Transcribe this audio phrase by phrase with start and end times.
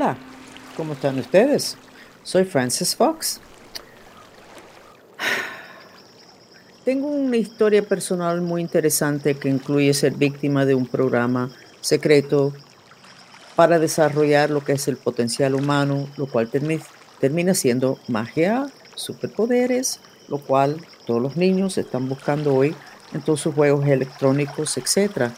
[0.00, 0.16] Hola,
[0.78, 1.76] ¿cómo están ustedes?
[2.22, 3.38] Soy Francis Fox.
[6.86, 11.50] Tengo una historia personal muy interesante que incluye ser víctima de un programa
[11.82, 12.54] secreto
[13.56, 20.38] para desarrollar lo que es el potencial humano, lo cual termina siendo magia, superpoderes, lo
[20.38, 22.74] cual todos los niños están buscando hoy
[23.12, 25.30] en todos sus juegos electrónicos, etc.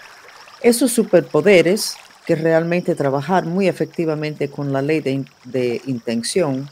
[0.60, 6.68] Esos superpoderes que realmente trabajar muy efectivamente con la ley de, intención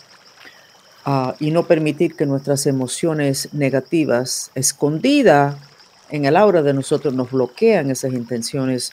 [1.05, 5.57] ah, y no permitir que nuestras emociones negativas escondidas
[6.11, 8.93] en el aura de nosotros nos bloquean esas intenciones.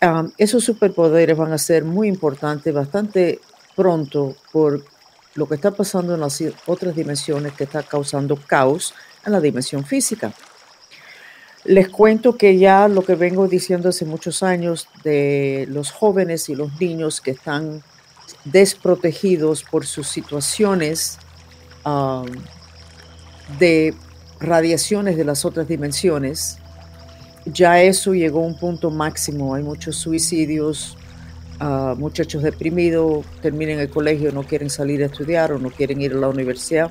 [0.00, 3.40] Ah, esos superpoderes van a ser muy importantes bastante
[3.76, 4.84] pronto por
[5.34, 8.94] lo que está pasando en las otras dimensiones que está causando caos
[9.26, 10.32] en la dimensión física.
[11.64, 16.54] Les cuento que ya lo que vengo diciendo hace muchos años de los jóvenes y
[16.54, 17.82] los niños que están
[18.44, 21.18] desprotegidos por sus situaciones
[23.58, 23.94] de
[24.40, 26.58] radiaciones de las otras dimensiones,
[27.46, 29.54] ya eso llegó a un punto máximo.
[29.54, 30.98] Hay muchos suicidios,
[31.62, 36.12] uh, muchachos deprimidos, terminan el colegio, no quieren salir a estudiar o no quieren ir
[36.12, 36.90] a la universidad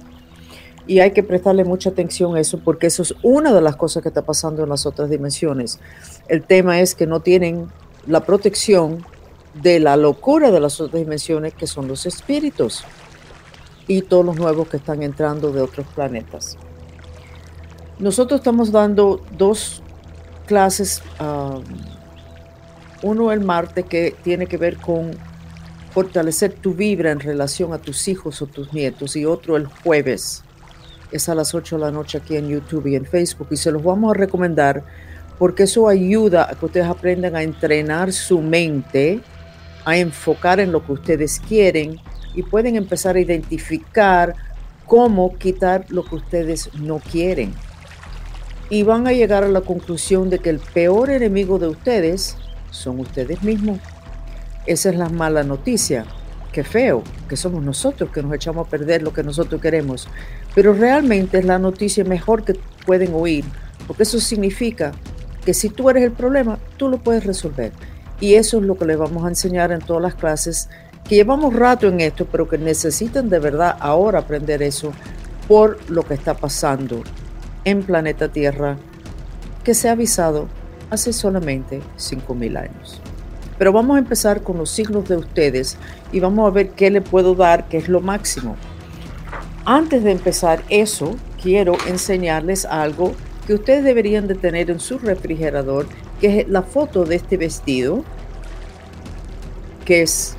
[0.86, 4.04] y hay que prestarle mucha atención a eso porque eso es una de las cosas
[4.04, 5.80] que está pasando en las otras dimensiones.
[6.28, 7.70] El tema es que no tienen
[8.06, 9.06] la protección
[9.62, 12.84] de la locura de las otras dimensiones que son los espíritus
[13.88, 16.58] y todos los nuevos que están entrando de otros planetas.
[18.00, 19.82] Nosotros estamos dando dos
[20.48, 21.64] clases, um,
[23.04, 25.12] uno el martes que tiene que ver con
[25.92, 30.44] fortalecer tu vibra en relación a tus hijos o tus nietos y otro el jueves
[31.14, 33.72] es a las 8 de la noche aquí en YouTube y en Facebook y se
[33.72, 34.84] los vamos a recomendar
[35.38, 39.22] porque eso ayuda a que ustedes aprendan a entrenar su mente,
[39.86, 42.00] a enfocar en lo que ustedes quieren
[42.34, 44.36] y pueden empezar a identificar
[44.86, 47.54] cómo quitar lo que ustedes no quieren.
[48.70, 52.38] Y van a llegar a la conclusión de que el peor enemigo de ustedes
[52.72, 53.80] son ustedes mismos.
[54.66, 56.06] Esa es la mala noticia
[56.54, 60.08] qué feo, que somos nosotros que nos echamos a perder lo que nosotros queremos.
[60.56, 62.56] Pero realmente es la noticia mejor que
[62.86, 63.46] pueden oír,
[63.88, 64.92] porque eso significa
[65.46, 67.72] que si tú eres el problema, tú lo puedes resolver.
[68.20, 70.70] Y eso es lo que les vamos a enseñar en todas las clases,
[71.08, 74.94] que llevamos rato en esto, pero que necesitan de verdad ahora aprender eso
[75.48, 77.04] por lo que está pasando
[77.66, 78.78] en planeta Tierra,
[79.64, 80.48] que se ha avisado
[80.90, 83.02] hace solamente 5.000 años.
[83.58, 85.78] Pero vamos a empezar con los signos de ustedes
[86.12, 88.56] y vamos a ver qué le puedo dar, que es lo máximo.
[89.66, 93.14] Antes de empezar eso, quiero enseñarles algo
[93.48, 95.88] que ustedes deberían de tener en su refrigerador,
[96.20, 98.04] que es la foto de este vestido,
[99.86, 100.36] que es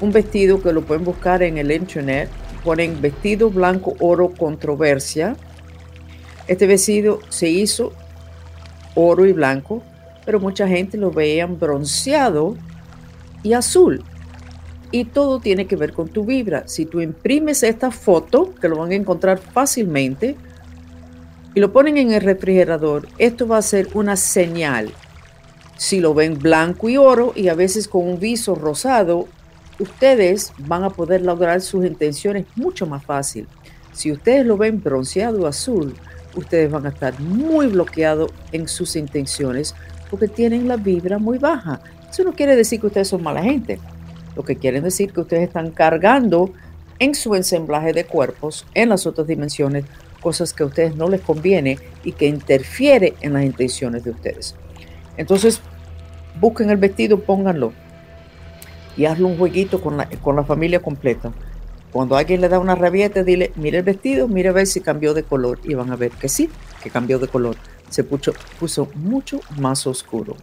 [0.00, 2.28] un vestido que lo pueden buscar en el internet.
[2.64, 5.36] Ponen vestido blanco oro controversia.
[6.46, 7.92] Este vestido se hizo
[8.94, 9.82] oro y blanco
[10.24, 12.56] pero mucha gente lo veían bronceado
[13.42, 14.04] y azul.
[14.92, 16.66] Y todo tiene que ver con tu vibra.
[16.66, 20.36] Si tú imprimes esta foto, que lo van a encontrar fácilmente,
[21.54, 24.90] y lo ponen en el refrigerador, esto va a ser una señal.
[25.76, 29.26] Si lo ven blanco y oro y a veces con un viso rosado,
[29.78, 33.48] ustedes van a poder lograr sus intenciones mucho más fácil.
[33.92, 35.94] Si ustedes lo ven bronceado azul,
[36.36, 39.74] ustedes van a estar muy bloqueados en sus intenciones
[40.08, 41.80] porque tienen la vibra muy baja.
[42.08, 43.80] Eso no quiere decir que ustedes son mala gente.
[44.36, 46.52] Lo que quiere decir que ustedes están cargando
[46.98, 49.84] en su ensamblaje de cuerpos, en las otras dimensiones,
[50.20, 54.54] cosas que a ustedes no les conviene y que interfiere en las intenciones de ustedes.
[55.16, 55.60] Entonces,
[56.40, 57.72] busquen el vestido, pónganlo
[58.96, 61.32] y hazlo un jueguito con la, con la familia completa.
[61.90, 65.14] Cuando alguien le da una rabieta, dile, mire el vestido, mire a ver si cambió
[65.14, 65.58] de color.
[65.64, 66.48] Y van a ver que sí,
[66.82, 67.56] que cambió de color
[67.90, 70.36] se puso mucho más oscuro.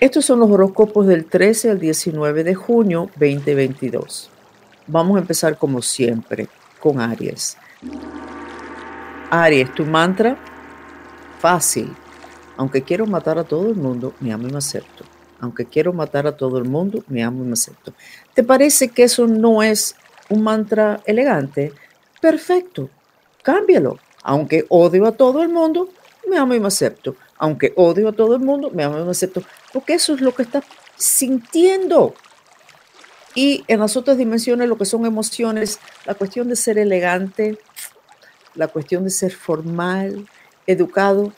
[0.00, 4.30] Estos son los horóscopos del 13 al 19 de junio 2022.
[4.86, 6.46] Vamos a empezar como siempre
[6.78, 7.56] con Aries.
[9.28, 10.38] Aries, tu mantra
[11.40, 11.92] fácil.
[12.56, 15.02] Aunque quiero matar a todo el mundo, me amo y me acepto.
[15.40, 17.92] Aunque quiero matar a todo el mundo, me amo y me acepto.
[18.34, 19.96] ¿Te parece que eso no es
[20.28, 21.72] un mantra elegante?
[22.20, 22.88] Perfecto,
[23.42, 23.98] cámbialo.
[24.22, 25.88] Aunque odio a todo el mundo,
[26.28, 27.16] me amo y me acepto.
[27.38, 29.42] Aunque odio a todo el mundo, me amo y me acepto.
[29.72, 30.64] Porque eso es lo que estás
[30.96, 32.14] sintiendo.
[33.34, 37.58] Y en las otras dimensiones, lo que son emociones, la cuestión de ser elegante,
[38.54, 40.26] la cuestión de ser formal,
[40.66, 41.32] educado,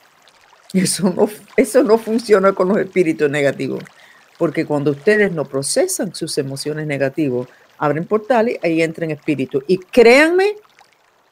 [0.73, 3.83] eso no, eso no funciona con los espíritus negativos.
[4.39, 9.63] porque cuando ustedes no procesan sus emociones negativas, abren portales, ahí entran espíritu.
[9.67, 10.57] Y créanme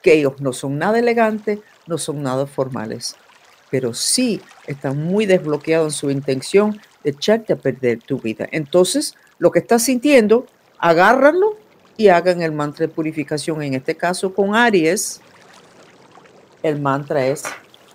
[0.02, 3.16] que ellos no son nada elegantes, no son nada formales,
[3.70, 8.48] pero sí están muy desbloqueados en su intención de echarte a perder tu vida.
[8.50, 10.46] Entonces, lo que estás sintiendo,
[10.78, 11.56] agárralo
[11.96, 13.62] y hagan el mantra de purificación.
[13.62, 15.20] En este caso, con Aries,
[16.62, 17.44] el mantra es,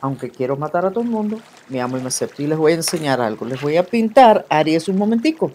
[0.02, 1.40] aunque quiero matar a todo el mundo,
[1.70, 2.42] me amo y me acepto.
[2.42, 3.46] Y les voy a enseñar algo.
[3.46, 5.52] Les voy a pintar Aries un momentico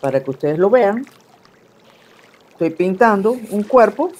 [0.00, 1.06] para que ustedes lo vean.
[2.52, 4.12] Estoy pintando un cuerpo.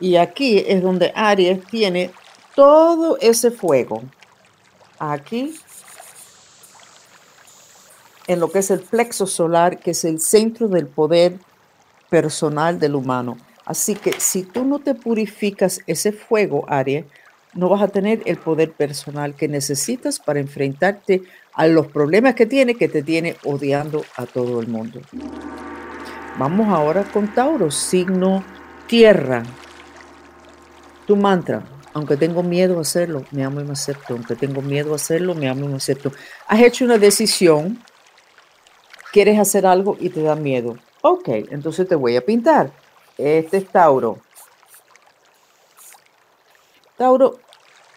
[0.00, 2.12] Y aquí es donde Aries tiene
[2.58, 4.02] todo ese fuego.
[4.98, 5.54] Aquí
[8.26, 11.38] en lo que es el plexo solar, que es el centro del poder
[12.10, 13.38] personal del humano.
[13.64, 17.04] Así que si tú no te purificas ese fuego, Aries,
[17.54, 21.22] no vas a tener el poder personal que necesitas para enfrentarte
[21.52, 25.00] a los problemas que tiene, que te tiene odiando a todo el mundo.
[26.36, 28.42] Vamos ahora con Tauro, signo
[28.88, 29.44] tierra.
[31.06, 31.62] Tu mantra,
[31.94, 34.14] aunque tengo miedo a hacerlo, me amo y me acepto.
[34.14, 36.12] Aunque tengo miedo a hacerlo, me amo y me acepto.
[36.46, 37.82] Has hecho una decisión
[39.12, 40.76] quieres hacer algo y te da miedo.
[41.02, 42.70] Ok, entonces te voy a pintar.
[43.16, 44.18] Este es Tauro.
[46.96, 47.38] Tauro,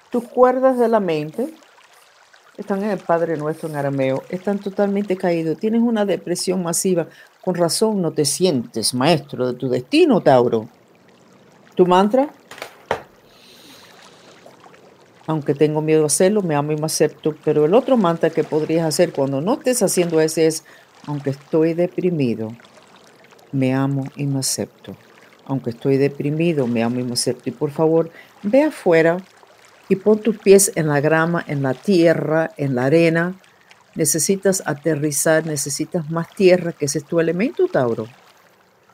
[0.09, 1.53] tus cuerdas de la mente
[2.57, 7.07] están en el Padre Nuestro en arameo, están totalmente caídos, tienes una depresión masiva.
[7.41, 10.69] Con razón no te sientes maestro de tu destino, Tauro.
[11.75, 12.29] Tu mantra,
[15.27, 18.44] aunque tengo miedo a hacerlo, me amo y me acepto, pero el otro mantra que
[18.44, 20.63] podrías hacer cuando no estés haciendo ese es
[21.06, 22.56] aunque estoy deprimido,
[23.51, 24.95] me amo y me acepto.
[25.45, 27.50] Aunque estoy deprimido, me amo y me acepto.
[27.50, 28.12] Y por favor,
[28.44, 29.18] ve afuera
[29.89, 33.35] y pon tus pies en la grama, en la tierra, en la arena.
[33.95, 38.07] Necesitas aterrizar, necesitas más tierra, que ese es tu elemento, Tauro.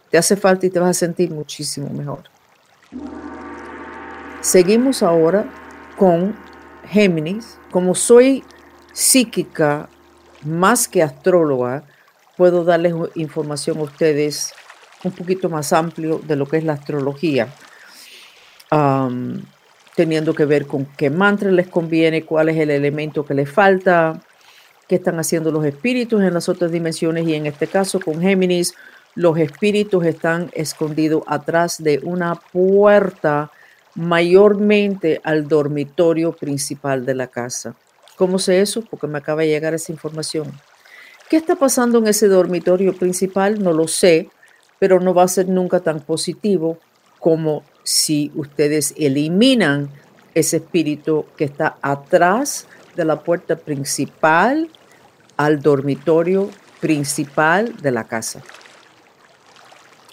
[0.09, 2.24] Te hace falta y te vas a sentir muchísimo mejor.
[4.41, 5.45] Seguimos ahora
[5.97, 6.35] con
[6.88, 7.57] Géminis.
[7.71, 8.44] Como soy
[8.94, 9.89] psíquica
[10.44, 11.83] más que astróloga,
[12.38, 14.53] puedo darles información a ustedes
[15.03, 17.49] un poquito más amplio de lo que es la astrología,
[19.95, 24.21] teniendo que ver con qué mantra les conviene, cuál es el elemento que les falta,
[24.88, 28.73] qué están haciendo los espíritus en las otras dimensiones y en este caso con Géminis,
[29.15, 33.51] los espíritus están escondidos atrás de una puerta
[33.97, 37.75] mayormente al dormitorio principal de la casa.
[38.15, 38.83] ¿Cómo sé eso?
[38.83, 40.51] Porque me acaba de llegar esa información.
[41.29, 43.61] ¿Qué está pasando en ese dormitorio principal?
[43.61, 44.29] No lo sé,
[44.79, 46.77] pero no va a ser nunca tan positivo
[47.19, 49.89] como si ustedes eliminan
[50.35, 54.69] ese espíritu que está atrás de la puerta principal
[55.38, 58.43] al dormitorio principal de la casa.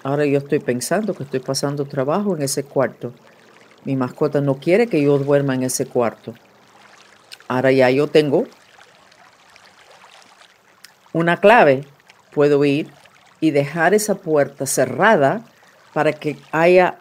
[0.03, 3.13] Ahora yo estoy pensando que estoy pasando trabajo en ese cuarto.
[3.85, 6.35] Mi mascota no quiere que yo duerma en ese cuarto.
[7.49, 8.47] Ahora ya yo tengo
[11.13, 11.85] una clave,
[12.33, 12.91] puedo ir
[13.41, 15.43] y dejar esa puerta cerrada
[15.93, 16.99] para que haya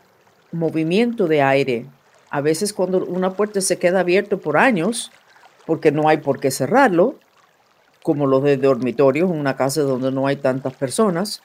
[0.51, 1.85] movimiento de aire.
[2.29, 5.11] A veces cuando una puerta se queda abierta por años,
[5.65, 7.15] porque no hay por qué cerrarlo,
[8.03, 11.41] como los de dormitorios en una casa donde no hay tantas personas,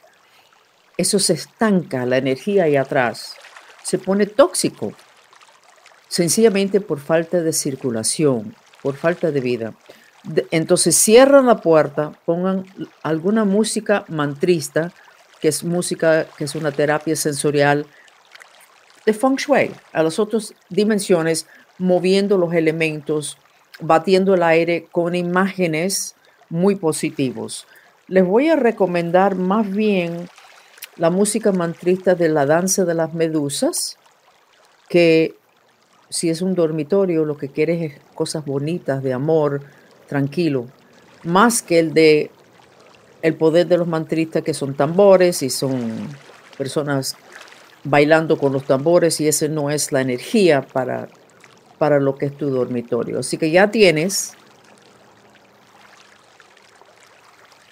[0.97, 3.37] eso se estanca, la energía ahí atrás,
[3.85, 4.93] se pone tóxico,
[6.09, 9.75] sencillamente por falta de circulación, por falta de vida.
[10.51, 12.67] Entonces cierran la puerta, pongan
[13.03, 14.93] alguna música mantrista,
[15.41, 17.87] que es música, que es una terapia sensorial
[19.07, 21.47] de feng shui, a las otras dimensiones,
[21.79, 23.39] moviendo los elementos,
[23.81, 26.17] batiendo el aire con imágenes
[26.51, 27.67] muy positivos.
[28.09, 30.29] Les voy a recomendar más bien
[30.97, 33.97] la música mantrista de la danza de las medusas,
[34.89, 35.37] que
[36.11, 39.61] si es un dormitorio, lo que quieres es cosas bonitas de amor,
[40.07, 40.67] tranquilo,
[41.25, 42.31] más que el de
[43.21, 46.09] el poder de los mantristas que son tambores y son
[46.57, 47.17] personas
[47.83, 51.09] bailando con los tambores y ese no es la energía para,
[51.79, 53.19] para lo que es tu dormitorio.
[53.19, 54.35] Así que ya tienes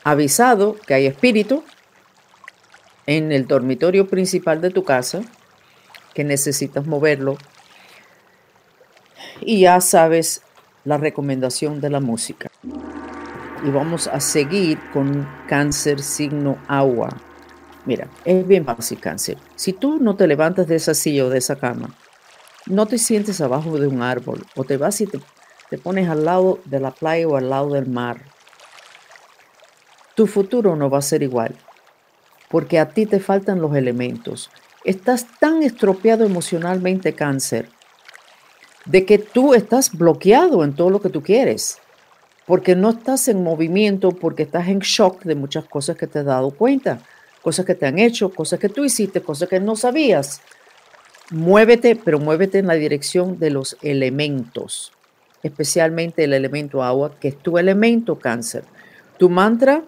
[0.02, 1.62] avisado que hay espíritu
[3.06, 5.22] en el dormitorio principal de tu casa,
[6.12, 7.36] que necesitas moverlo
[9.46, 10.42] y ya sabes
[10.84, 12.50] la recomendación de la música.
[13.64, 17.08] Y vamos a seguir con cáncer signo agua.
[17.86, 19.38] Mira, es bien fácil cáncer.
[19.54, 21.94] Si tú no te levantas de esa silla o de esa cama,
[22.66, 25.20] no te sientes abajo de un árbol o te vas y te,
[25.70, 28.20] te pones al lado de la playa o al lado del mar,
[30.16, 31.54] tu futuro no va a ser igual,
[32.48, 34.50] porque a ti te faltan los elementos.
[34.84, 37.68] Estás tan estropeado emocionalmente, cáncer,
[38.86, 41.78] de que tú estás bloqueado en todo lo que tú quieres,
[42.46, 46.24] porque no estás en movimiento, porque estás en shock de muchas cosas que te has
[46.24, 47.00] dado cuenta,
[47.42, 50.40] cosas que te han hecho, cosas que tú hiciste, cosas que no sabías.
[51.30, 54.92] Muévete, pero muévete en la dirección de los elementos,
[55.42, 58.64] especialmente el elemento agua, que es tu elemento cáncer.
[59.18, 59.82] Tu mantra,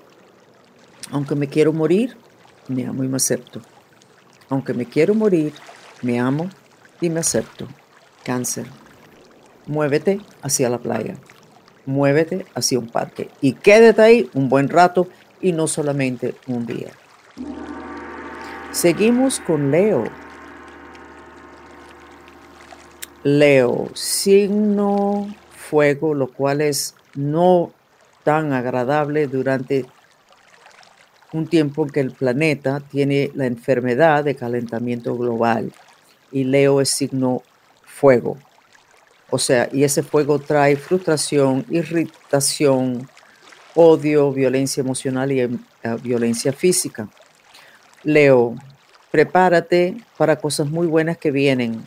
[1.12, 2.16] aunque me quiero morir,
[2.66, 3.60] me amo y me acepto.
[4.48, 5.52] Aunque me quiero morir,
[6.02, 6.48] me amo
[7.00, 7.68] y me acepto.
[8.24, 8.66] Cáncer.
[9.68, 11.14] Muévete hacia la playa.
[11.86, 13.28] Muévete hacia un parque.
[13.40, 15.08] Y quédate ahí un buen rato
[15.40, 16.90] y no solamente un día.
[18.72, 20.04] Seguimos con Leo.
[23.22, 27.72] Leo, signo fuego, lo cual es no
[28.24, 29.84] tan agradable durante
[31.32, 35.72] un tiempo en que el planeta tiene la enfermedad de calentamiento global
[36.32, 37.42] y Leo es signo
[37.84, 38.38] fuego.
[39.30, 43.08] O sea, y ese fuego trae frustración, irritación,
[43.74, 45.50] odio, violencia emocional y eh,
[46.02, 47.08] violencia física.
[48.02, 48.54] Leo,
[49.10, 51.84] prepárate para cosas muy buenas que vienen.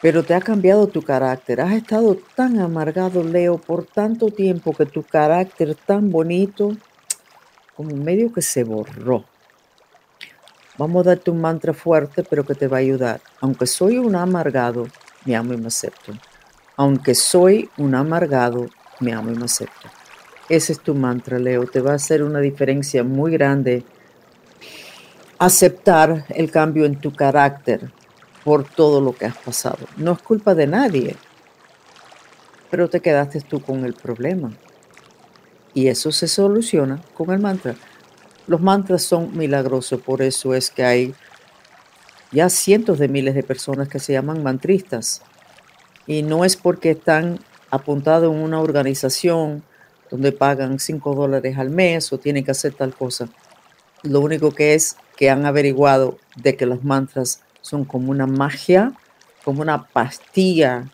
[0.00, 1.60] Pero te ha cambiado tu carácter.
[1.60, 6.76] Has estado tan amargado, Leo, por tanto tiempo que tu carácter tan bonito
[7.76, 9.24] como medio que se borró.
[10.78, 13.20] Vamos a darte un mantra fuerte, pero que te va a ayudar.
[13.40, 14.86] Aunque soy un amargado,
[15.24, 16.12] me amo y me acepto.
[16.76, 18.68] Aunque soy un amargado,
[19.00, 19.88] me amo y me acepto.
[20.48, 21.66] Ese es tu mantra, Leo.
[21.66, 23.84] Te va a hacer una diferencia muy grande
[25.38, 27.90] aceptar el cambio en tu carácter
[28.44, 29.78] por todo lo que has pasado.
[29.96, 31.16] No es culpa de nadie,
[32.70, 34.52] pero te quedaste tú con el problema.
[35.72, 37.74] Y eso se soluciona con el mantra.
[38.46, 41.14] Los mantras son milagrosos, por eso es que hay
[42.32, 45.22] ya cientos de miles de personas que se llaman mantristas.
[46.06, 49.62] Y no es porque están apuntados en una organización
[50.10, 53.28] donde pagan 5 dólares al mes o tienen que hacer tal cosa.
[54.02, 58.92] Lo único que es que han averiguado de que los mantras son como una magia,
[59.44, 60.88] como una pastilla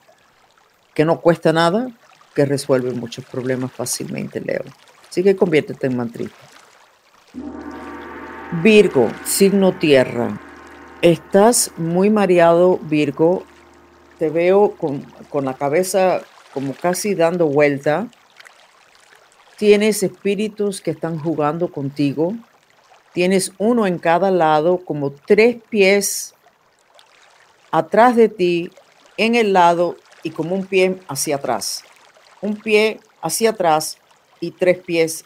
[0.94, 1.90] que no cuesta nada,
[2.34, 4.64] que resuelve muchos problemas fácilmente, Leo.
[5.08, 6.36] Así que conviértete en mantrista.
[8.62, 10.38] Virgo, signo tierra.
[11.06, 13.44] Estás muy mareado, Virgo.
[14.18, 16.22] Te veo con, con la cabeza
[16.52, 18.08] como casi dando vuelta.
[19.56, 22.34] Tienes espíritus que están jugando contigo.
[23.12, 26.34] Tienes uno en cada lado, como tres pies
[27.70, 28.72] atrás de ti,
[29.16, 31.84] en el lado y como un pie hacia atrás
[32.40, 33.98] un pie hacia atrás
[34.40, 35.24] y tres pies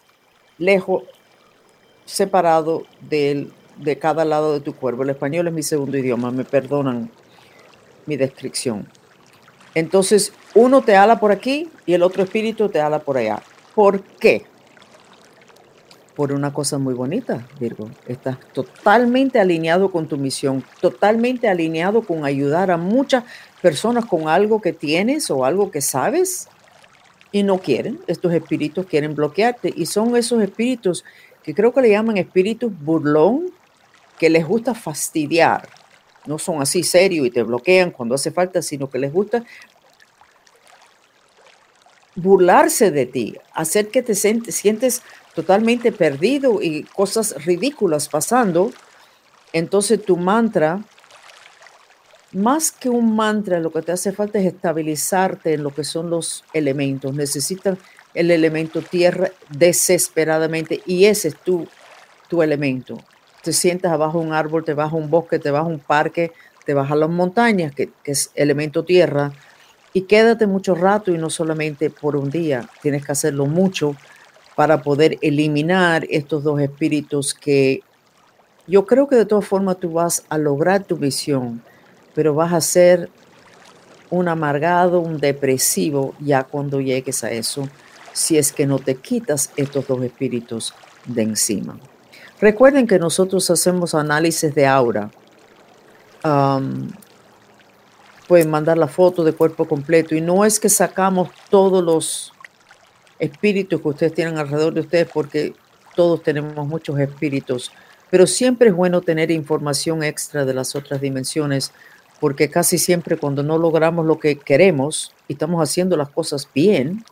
[0.59, 1.05] lejos,
[2.05, 2.85] separado
[3.81, 5.03] de cada lado de tu cuerpo.
[5.03, 7.11] El español es mi segundo idioma, me perdonan
[8.07, 8.87] mi descripción.
[9.75, 13.41] Entonces, uno te ala por aquí y el otro espíritu te ala por allá.
[13.75, 14.45] ¿Por qué?
[16.17, 17.89] Por una cosa muy bonita, Virgo.
[18.07, 23.25] Estás totalmente alineado con tu misión, totalmente alineado con ayudar a muchas
[23.63, 26.49] personas con algo que tienes o algo que sabes
[27.33, 31.05] y no quieren, estos espíritus quieren bloquearte y son esos espíritus
[31.43, 33.51] que creo que le llaman espíritus burlón,
[34.21, 35.67] que les gusta fastidiar.
[36.27, 39.43] No son así serios y te bloquean cuando hace falta, sino que les gusta
[42.15, 45.03] burlarse de ti, hacer que te sientes
[45.35, 48.73] totalmente perdido y cosas ridículas pasando.
[49.55, 50.85] Entonces tu mantra
[52.33, 56.11] más que un mantra, lo que te hace falta es estabilizarte en lo que son
[56.11, 57.15] los elementos.
[57.15, 57.79] Necesitan
[58.13, 61.67] el elemento tierra desesperadamente y ese es tu,
[62.29, 62.99] tu elemento.
[63.43, 65.79] Te sientas abajo de un árbol, te vas a un bosque, te vas a un
[65.79, 66.33] parque,
[66.65, 69.33] te vas a las montañas, que, es elemento tierra,
[69.93, 72.69] y quédate mucho rato y no solamente por un día.
[72.83, 73.97] Tienes que hacerlo mucho
[74.55, 77.81] para poder eliminar estos dos espíritus que
[78.67, 81.63] yo creo que de todas formas tú vas a lograr tu visión
[82.15, 83.09] pero vas a ser
[84.11, 87.69] un amargado, un depresivo ya cuando llegues a eso,
[88.13, 90.75] si es que no te quitas estos dos espíritus
[91.07, 91.79] de encima.
[92.41, 95.11] Recuerden que nosotros hacemos análisis de aura.
[98.27, 102.33] pueden mandar la foto de cuerpo completo y no es que sacamos todos los
[103.19, 105.55] espíritus que ustedes tienen alrededor de ustedes porque
[105.97, 107.73] todos tenemos muchos espíritus,
[108.09, 111.73] pero siempre es bueno tener información extra de las otras dimensiones
[112.21, 117.05] porque casi siempre cuando no logramos lo que queremos y estamos haciendo las cosas bien,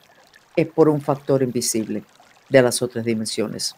[0.54, 2.04] es por un factor invisible.
[2.48, 3.74] de las otras dimensiones.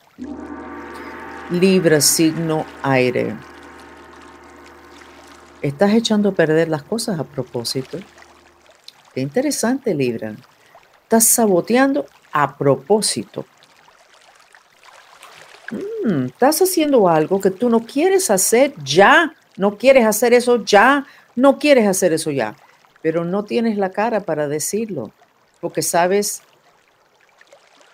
[1.51, 3.35] Libra, signo aire.
[5.61, 7.99] Estás echando a perder las cosas a propósito.
[9.13, 10.37] Qué interesante, Libra.
[11.03, 13.47] Estás saboteando a propósito.
[16.05, 19.35] Mm, estás haciendo algo que tú no quieres hacer ya.
[19.57, 21.05] No quieres hacer eso ya.
[21.35, 22.55] No quieres hacer eso ya.
[23.03, 25.11] Pero no tienes la cara para decirlo.
[25.61, 26.43] Porque sabes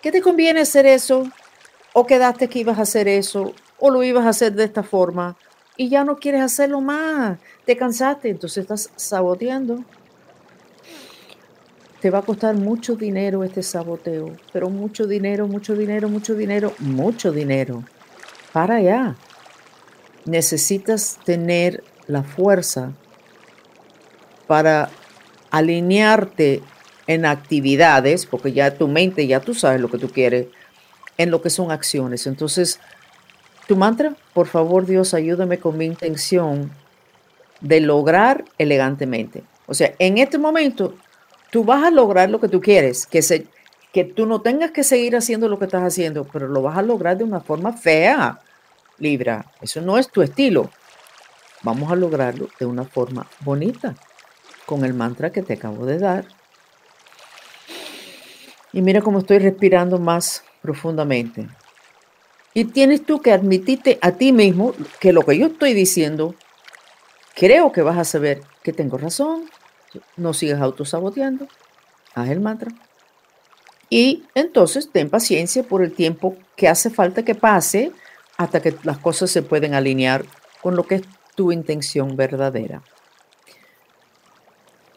[0.03, 1.27] que te conviene hacer eso.
[1.99, 3.55] O quedaste que ibas a hacer eso.
[3.79, 5.35] O lo ibas a hacer de esta forma.
[5.77, 7.39] Y ya no quieres hacerlo más.
[7.65, 8.29] Te cansaste.
[8.29, 9.83] Entonces estás saboteando.
[11.99, 16.71] Te va a costar mucho dinero este saboteo, pero mucho dinero, mucho dinero, mucho dinero,
[16.77, 17.83] mucho dinero.
[18.53, 19.15] Para allá.
[20.25, 22.91] Necesitas tener la fuerza
[24.45, 24.91] para
[25.49, 26.61] alinearte
[27.07, 30.45] en actividades, porque ya tu mente, ya tú sabes lo que tú quieres,
[31.17, 32.27] en lo que son acciones.
[32.27, 32.79] Entonces,
[33.67, 36.71] tu mantra, por favor Dios, ayúdame con mi intención
[37.61, 39.43] de lograr elegantemente.
[39.65, 40.95] O sea, en este momento
[41.51, 43.47] tú vas a lograr lo que tú quieres, que, se,
[43.91, 46.81] que tú no tengas que seguir haciendo lo que estás haciendo, pero lo vas a
[46.81, 48.39] lograr de una forma fea,
[48.99, 49.45] Libra.
[49.61, 50.69] Eso no es tu estilo.
[51.63, 53.95] Vamos a lograrlo de una forma bonita,
[54.65, 56.25] con el mantra que te acabo de dar.
[58.71, 61.47] Y mira cómo estoy respirando más profundamente.
[62.53, 66.35] Y tienes tú que admitirte a ti mismo que lo que yo estoy diciendo,
[67.35, 69.49] creo que vas a saber que tengo razón,
[70.17, 71.47] no sigas autosaboteando,
[72.15, 72.69] haz el mantra.
[73.89, 77.93] Y entonces ten paciencia por el tiempo que hace falta que pase
[78.35, 80.25] hasta que las cosas se pueden alinear
[80.61, 81.03] con lo que es
[81.35, 82.83] tu intención verdadera.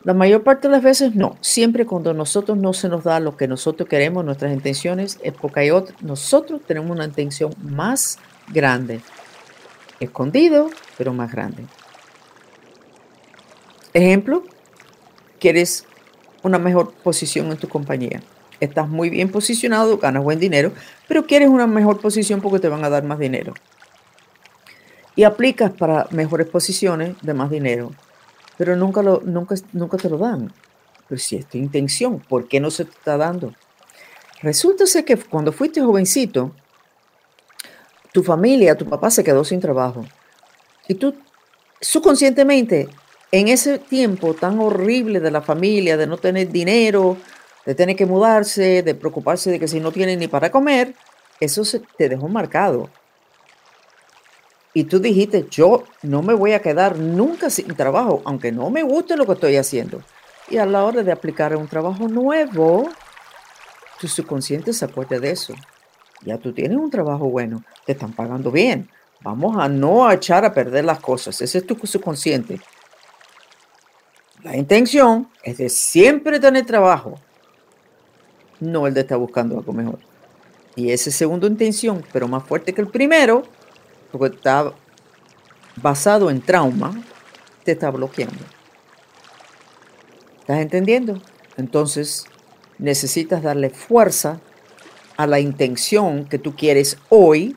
[0.03, 1.37] La mayor parte de las veces no.
[1.43, 5.71] Siempre cuando nosotros no se nos da lo que nosotros queremos, nuestras intenciones, es porque
[6.01, 9.01] nosotros tenemos una intención más grande.
[10.01, 11.65] Escondido, pero más grande.
[13.93, 14.45] Ejemplo,
[15.39, 15.85] quieres
[16.43, 18.23] una mejor posición en tu compañía.
[18.61, 20.73] Estás muy bien posicionado, ganas buen dinero,
[21.09, 23.53] pero quieres una mejor posición porque te van a dar más dinero.
[25.15, 27.91] Y aplicas para mejores posiciones de más dinero,
[28.61, 30.53] pero nunca, lo, nunca, nunca te lo dan.
[31.09, 33.55] Pero si es tu intención, ¿por qué no se te está dando?
[34.43, 36.55] Resulta ser que cuando fuiste jovencito,
[38.13, 40.05] tu familia, tu papá se quedó sin trabajo.
[40.89, 41.15] Y tú
[41.81, 42.91] subconscientemente
[43.33, 47.17] en ese tiempo tan horrible de la familia, de no tener dinero,
[47.65, 50.95] de tener que mudarse, de preocuparse de que si no tienen ni para comer,
[51.41, 52.91] eso se te dejó marcado.
[54.73, 58.83] Y tú dijiste, yo no me voy a quedar nunca sin trabajo, aunque no me
[58.83, 60.03] guste lo que estoy haciendo.
[60.49, 62.89] Y a la hora de aplicar un trabajo nuevo,
[64.01, 65.55] tu subconsciente se acuerda de eso.
[66.23, 68.89] Ya tú tienes un trabajo bueno, te están pagando bien.
[69.23, 71.41] Vamos a no echar a perder las cosas.
[71.41, 72.61] Ese es tu subconsciente.
[74.43, 77.17] La intención es de siempre tener trabajo,
[78.59, 79.99] no el de estar buscando algo mejor.
[80.77, 83.43] Y ese segundo intención, pero más fuerte que el primero,
[84.11, 84.73] porque está
[85.77, 86.93] basado en trauma,
[87.65, 88.45] te está bloqueando.
[90.41, 91.23] ¿Estás entendiendo?
[91.57, 92.27] Entonces,
[92.79, 94.41] necesitas darle fuerza
[95.17, 97.57] a la intención que tú quieres hoy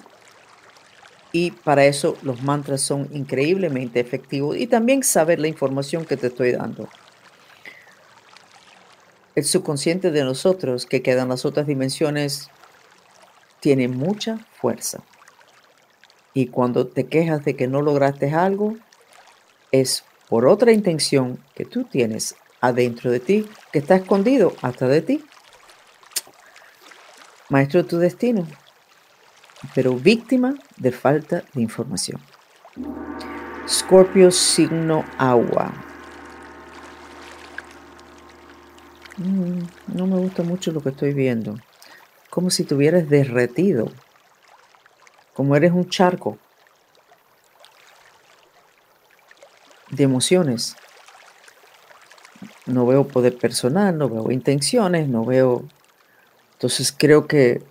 [1.32, 6.28] y para eso los mantras son increíblemente efectivos y también saber la información que te
[6.28, 6.88] estoy dando.
[9.36, 12.50] El subconsciente de nosotros que quedan las otras dimensiones
[13.62, 15.04] tiene mucha fuerza.
[16.34, 18.76] Y cuando te quejas de que no lograste algo,
[19.72, 25.02] es por otra intención que tú tienes adentro de ti, que está escondido hasta de
[25.02, 25.24] ti.
[27.50, 28.48] Maestro de tu destino,
[29.76, 32.20] pero víctima de falta de información.
[33.68, 35.72] Scorpio signo agua.
[39.18, 41.56] Mm, no me gusta mucho lo que estoy viendo.
[42.30, 43.92] Como si tuvieras derretido.
[45.34, 46.38] Como eres un charco
[49.90, 50.76] de emociones.
[52.66, 55.64] No veo poder personal, no veo intenciones, no veo...
[56.54, 57.62] Entonces creo que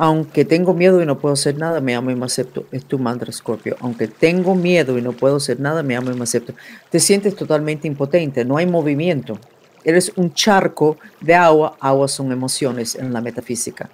[0.00, 2.66] Aunque tengo miedo y no puedo hacer nada, me amo y me acepto.
[2.70, 3.76] Es tu mantra, Scorpio.
[3.80, 6.54] Aunque tengo miedo y no puedo hacer nada, me amo y me acepto.
[6.88, 9.40] Te sientes totalmente impotente, no hay movimiento.
[9.84, 11.76] Eres un charco de agua.
[11.80, 13.88] Agua son emociones en la metafísica.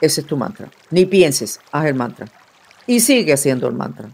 [0.00, 0.68] Ese es tu mantra.
[0.90, 2.26] Ni pienses, haz el mantra.
[2.86, 4.08] Y sigue haciendo el mantra.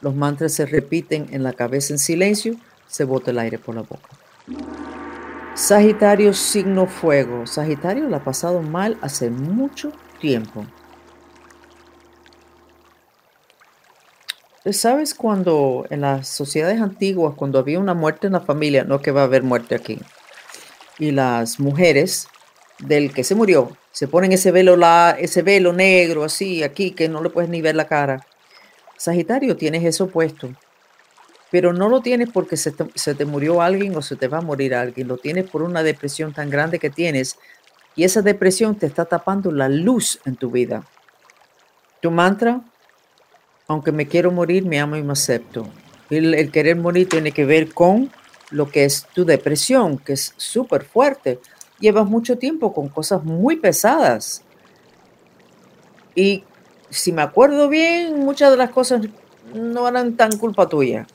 [0.00, 3.82] Los mantras se repiten en la cabeza en silencio, se bota el aire por la
[3.82, 4.08] boca.
[5.54, 7.46] Sagitario, signo fuego.
[7.46, 10.64] Sagitario la ha pasado mal hace mucho tiempo.
[14.72, 19.10] ¿Sabes cuando en las sociedades antiguas, cuando había una muerte en la familia, no que
[19.10, 19.98] va a haber muerte aquí,
[21.00, 22.28] y las mujeres
[22.78, 27.08] del que se murió se ponen ese velo, la, ese velo negro así aquí que
[27.08, 28.24] no le puedes ni ver la cara?
[28.96, 30.50] Sagitario, tienes eso puesto,
[31.50, 34.74] pero no lo tienes porque se te, murió alguien o se te va a morir
[34.74, 37.38] alguien, lo tienes por una depresión tan grande que tienes
[37.96, 40.84] y esa depresión te está tapando la luz en tu vida.
[42.00, 42.60] Tu mantra,
[43.66, 45.68] aunque me quiero morir, me amo y me acepto.
[46.08, 48.10] El, querer morir tiene que ver con
[48.50, 51.40] lo que es tu depresión, que es súper fuerte.
[51.78, 54.42] Llevas mucho tiempo con cosas muy pesadas.
[56.14, 56.44] Y
[56.90, 59.02] si me acuerdo bien, muchas de las cosas
[59.54, 61.06] no eran tan culpa tuya.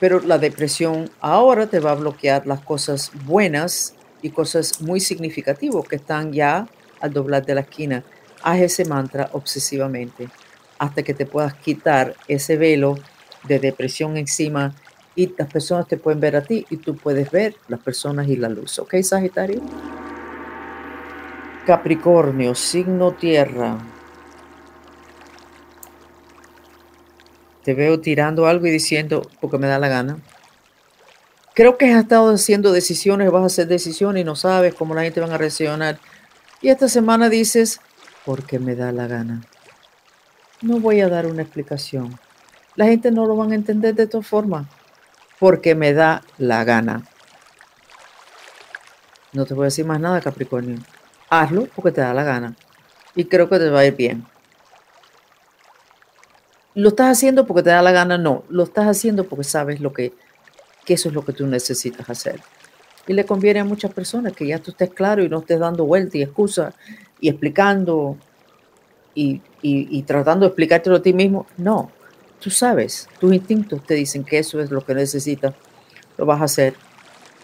[0.00, 5.86] Pero la depresión ahora te va a bloquear las cosas buenas y cosas muy significativas
[5.88, 6.68] que están ya
[7.00, 8.04] al doblar de la esquina.
[8.42, 10.28] Haz ese mantra obsesivamente
[10.78, 12.96] hasta que te puedas quitar ese velo
[13.44, 14.74] de depresión encima
[15.18, 18.36] y las personas te pueden ver a ti y tú puedes ver las personas y
[18.36, 18.78] la luz.
[18.78, 19.60] ¿Ok, Sagitario?
[21.66, 23.78] Capricornio, signo tierra.
[27.64, 30.18] Te veo tirando algo y diciendo, porque me da la gana.
[31.52, 35.02] Creo que has estado haciendo decisiones, vas a hacer decisiones y no sabes cómo la
[35.02, 35.98] gente va a reaccionar.
[36.62, 37.80] Y esta semana dices,
[38.24, 39.42] porque me da la gana.
[40.62, 42.16] No voy a dar una explicación.
[42.76, 44.68] La gente no lo van a entender de todas formas,
[45.38, 47.04] porque me da la gana.
[49.32, 50.78] No te voy a decir más nada, Capricornio.
[51.28, 52.56] Hazlo porque te da la gana.
[53.14, 54.24] Y creo que te va a ir bien.
[56.74, 58.18] ¿Lo estás haciendo porque te da la gana?
[58.18, 58.44] No.
[58.48, 60.12] Lo estás haciendo porque sabes lo que,
[60.84, 62.40] que eso es lo que tú necesitas hacer.
[63.06, 65.84] Y le conviene a muchas personas que ya tú estés claro y no estés dando
[65.84, 66.74] vueltas y excusas
[67.20, 68.16] y explicando
[69.14, 71.46] y, tratando de explicártelo a ti mismo.
[71.56, 71.90] No,
[72.40, 75.54] tú sabes, tus instintos te dicen que eso es lo que necesitas,
[76.16, 76.74] lo vas a hacer.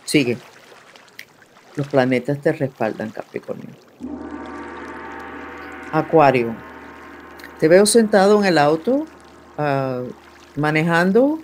[0.05, 0.37] Sigue.
[1.77, 3.69] Los planetas te respaldan, Capricornio.
[5.93, 6.55] Acuario.
[7.59, 9.07] Te veo sentado en el auto,
[9.59, 10.03] ah,
[10.57, 11.41] manejando,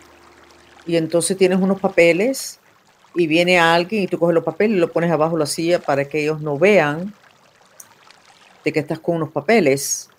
[0.87, 2.59] y entonces tienes unos papeles
[3.15, 6.05] y viene alguien y tú coges los papeles y lo pones abajo la silla para
[6.05, 7.13] que ellos no vean
[8.65, 10.11] de que estás con unos papeles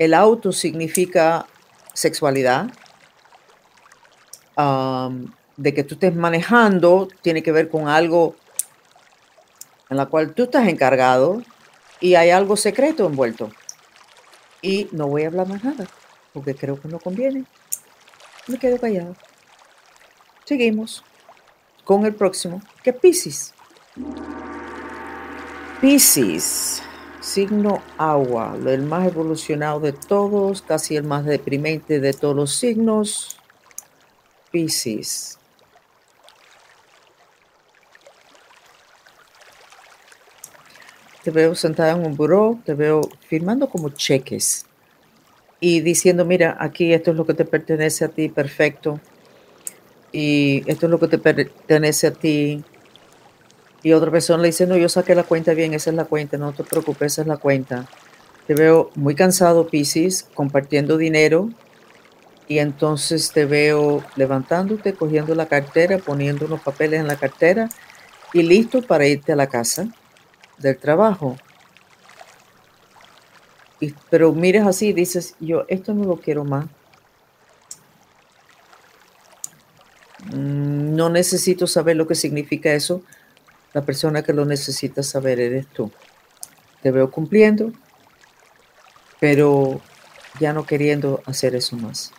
[0.00, 1.46] el auto significa
[1.94, 2.70] sexualidad.
[5.56, 8.34] de que tú estés manejando tiene que ver con algo
[9.90, 11.42] en la cual tú estás encargado
[12.00, 13.50] y hay algo secreto envuelto.
[14.62, 15.86] Y no voy a hablar más nada
[16.32, 17.44] porque creo que no conviene.
[18.46, 19.16] Me quedo callado.
[20.44, 21.04] Seguimos
[21.84, 23.54] con el próximo, que Pisces.
[25.80, 26.82] Pisces
[27.20, 33.38] signo agua, el más evolucionado de todos, casi el más deprimente de todos los signos,
[34.50, 35.38] Pisces.
[41.22, 44.64] Te veo sentada en un buró, te veo firmando como cheques
[45.60, 48.98] y diciendo, mira, aquí esto es lo que te pertenece a ti, perfecto.
[50.10, 52.64] Y esto es lo que te pertenece a ti,
[53.82, 56.36] y otra persona le dice, no, yo saqué la cuenta bien, esa es la cuenta,
[56.36, 57.86] no te preocupes, esa es la cuenta.
[58.46, 61.50] Te veo muy cansado, Pisces, compartiendo dinero
[62.46, 67.68] y entonces te veo levantándote, cogiendo la cartera, poniendo unos papeles en la cartera
[68.32, 69.88] y listo para irte a la casa
[70.58, 71.36] del trabajo.
[73.78, 76.66] Y, pero miras así dices, yo esto no lo quiero más.
[80.34, 83.02] Mm, no necesito saber lo que significa eso
[83.72, 85.90] la persona que lo necesita saber eres tú.
[86.82, 87.72] Te veo cumpliendo,
[89.20, 89.80] pero
[90.38, 92.12] ya no queriendo hacer eso más.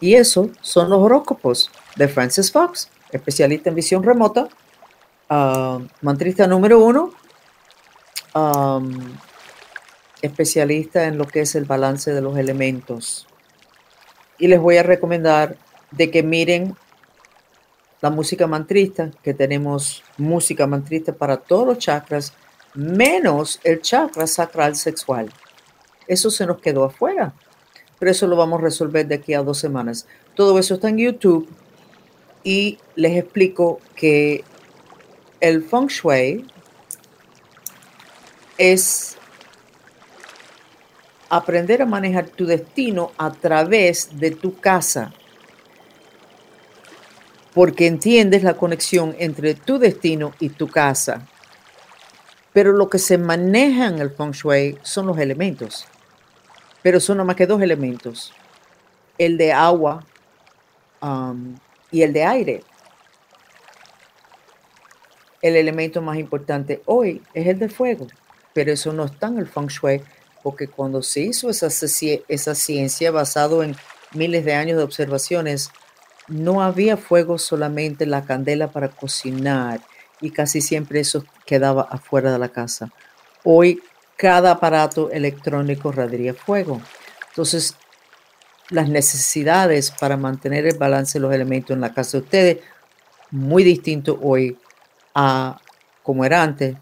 [0.00, 4.48] Y eso son los horóscopos de Francis Fox, especialista en visión remota,
[5.28, 7.12] uh, mantrista número uno,
[8.34, 9.16] um,
[10.22, 13.26] especialista en lo que es el balance de los elementos.
[14.38, 15.56] Y les voy a recomendar
[15.90, 16.76] de que miren
[18.00, 22.32] la música mantrista, que tenemos música mantrista para todos los chakras,
[22.74, 25.32] menos el chakra sacral sexual.
[26.06, 27.34] Eso se nos quedó afuera,
[27.98, 30.06] pero eso lo vamos a resolver de aquí a dos semanas.
[30.34, 31.48] Todo eso está en YouTube
[32.44, 34.44] y les explico que
[35.40, 36.46] el feng shui
[38.56, 39.16] es
[41.28, 45.12] aprender a manejar tu destino a través de tu casa
[47.58, 51.26] porque entiendes la conexión entre tu destino y tu casa.
[52.52, 55.84] Pero lo que se maneja en el feng shui son los elementos.
[56.82, 58.32] Pero son más que dos elementos.
[59.18, 60.06] El de agua
[61.02, 61.56] um,
[61.90, 62.62] y el de aire.
[65.42, 68.06] El elemento más importante hoy es el de fuego.
[68.52, 70.00] Pero eso no está en el feng shui
[70.44, 71.66] porque cuando se hizo esa,
[72.28, 73.74] esa ciencia basado en
[74.14, 75.72] miles de años de observaciones,
[76.28, 79.80] no había fuego solamente la candela para cocinar
[80.20, 82.90] y casi siempre eso quedaba afuera de la casa.
[83.44, 83.82] Hoy
[84.16, 86.80] cada aparato electrónico radiaría fuego.
[87.28, 87.76] Entonces,
[88.70, 92.58] las necesidades para mantener el balance de los elementos en la casa de ustedes,
[93.30, 94.58] muy distinto hoy
[95.14, 95.58] a
[96.02, 96.76] como era antes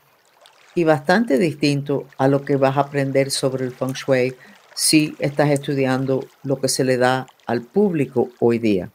[0.75, 4.37] y bastante distinto a lo que vas a aprender sobre el feng shui
[4.75, 8.91] si estás estudiando lo que se le da al público hoy día.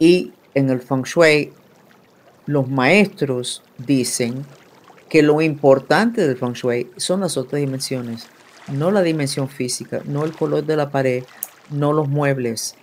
[0.00, 1.52] Y en el feng shui,
[2.46, 4.46] los maestros dicen
[5.10, 8.26] que lo importante del feng shui son las otras dimensiones,
[8.72, 11.24] no la dimensión física, no el color de la pared,
[11.68, 12.76] no los muebles,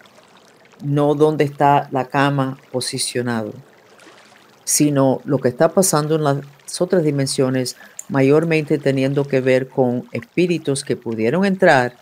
[0.84, 3.52] no dónde está la cama posicionado,
[4.64, 6.38] sino lo que está pasando en las
[6.80, 7.78] otras dimensiones,
[8.10, 11.98] mayormente teniendo que ver con espíritus que pudieron entrar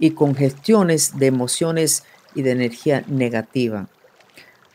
[0.00, 2.02] y con gestiones de emociones
[2.34, 3.86] y de energía negativa.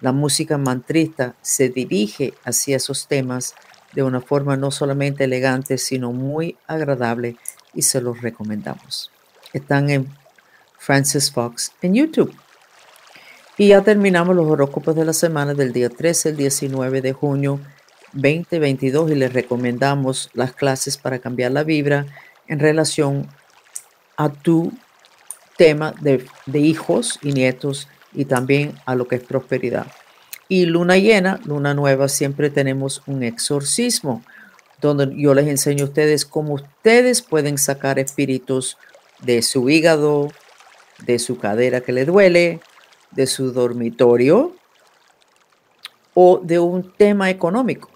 [0.02, 3.56] La música mantrista se dirige hacia esos temas
[3.94, 7.38] de una forma no solamente elegante, sino muy agradable
[7.74, 9.12] y se los recomendamos.
[9.54, 10.08] Están en
[10.78, 12.36] Francis Fox en YouTube.
[13.58, 17.60] Y ya terminamos los horóscopos de la semana del día 13 al 19 de junio
[18.14, 22.08] 2022 y les recomendamos las clases para cambiar la vibra
[22.48, 23.28] en relación
[24.18, 24.74] a tu
[25.58, 29.88] tema de, de hijos y nietos y también a lo que es prosperidad.
[30.48, 34.24] Y luna llena, luna nueva, siempre tenemos un exorcismo,
[34.82, 38.78] donde yo les enseño a ustedes cómo ustedes pueden sacar espíritus
[39.22, 40.30] de su hígado,
[41.06, 42.60] de su cadera que le duele,
[43.12, 44.56] de su dormitorio
[46.14, 47.90] o de un tema económico.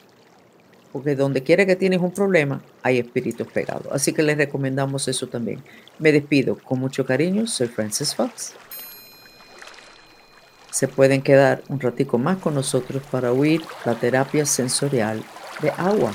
[0.91, 3.87] Porque donde quiera que tienes un problema, hay espíritus pegados.
[3.91, 5.61] Así que les recomendamos eso también.
[5.99, 7.47] Me despido con mucho cariño.
[7.47, 8.53] Soy Francis Fox.
[10.75, 15.23] Se pueden quedar un ratico más con nosotros para oír la terapia sensorial
[15.61, 16.11] de agua.